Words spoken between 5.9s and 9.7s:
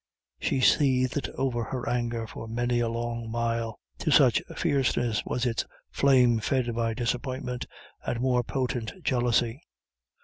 flame fed by disappointment and more potent jealousy.